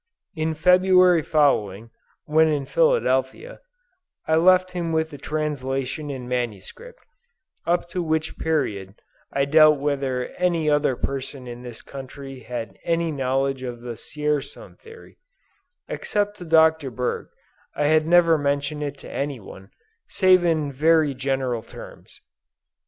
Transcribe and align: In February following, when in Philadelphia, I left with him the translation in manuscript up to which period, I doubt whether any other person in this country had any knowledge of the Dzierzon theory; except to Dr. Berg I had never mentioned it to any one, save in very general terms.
In 0.35 0.55
February 0.55 1.21
following, 1.21 1.91
when 2.25 2.47
in 2.47 2.65
Philadelphia, 2.65 3.59
I 4.27 4.33
left 4.35 4.69
with 4.73 4.73
him 4.75 4.93
the 4.93 5.17
translation 5.19 6.09
in 6.09 6.27
manuscript 6.27 7.03
up 7.67 7.87
to 7.89 8.01
which 8.01 8.39
period, 8.39 8.95
I 9.31 9.45
doubt 9.45 9.77
whether 9.79 10.25
any 10.39 10.67
other 10.67 10.95
person 10.95 11.45
in 11.45 11.61
this 11.61 11.83
country 11.83 12.39
had 12.39 12.79
any 12.83 13.11
knowledge 13.11 13.61
of 13.61 13.81
the 13.81 13.93
Dzierzon 13.93 14.77
theory; 14.79 15.19
except 15.87 16.35
to 16.37 16.45
Dr. 16.45 16.89
Berg 16.89 17.27
I 17.75 17.85
had 17.85 18.07
never 18.07 18.39
mentioned 18.39 18.81
it 18.81 18.97
to 19.05 19.11
any 19.11 19.39
one, 19.39 19.69
save 20.07 20.43
in 20.43 20.71
very 20.71 21.13
general 21.13 21.61
terms. 21.61 22.21